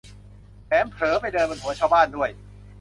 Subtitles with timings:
[0.67, 2.29] แถมเผลอไปเดินบนหัวชาวบ้านด้วย